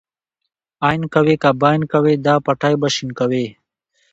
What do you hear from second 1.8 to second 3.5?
کوې دا پټی به شين کوې.